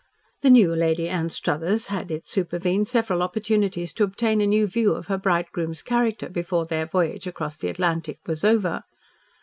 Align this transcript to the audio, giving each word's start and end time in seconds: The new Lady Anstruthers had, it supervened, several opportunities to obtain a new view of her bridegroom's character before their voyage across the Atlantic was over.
The 0.41 0.49
new 0.49 0.73
Lady 0.73 1.07
Anstruthers 1.09 1.89
had, 1.89 2.09
it 2.09 2.27
supervened, 2.27 2.87
several 2.87 3.21
opportunities 3.21 3.93
to 3.93 4.03
obtain 4.03 4.41
a 4.41 4.47
new 4.47 4.65
view 4.65 4.95
of 4.95 5.05
her 5.05 5.17
bridegroom's 5.19 5.83
character 5.83 6.27
before 6.27 6.65
their 6.65 6.87
voyage 6.87 7.27
across 7.27 7.57
the 7.57 7.69
Atlantic 7.69 8.17
was 8.25 8.43
over. 8.43 8.81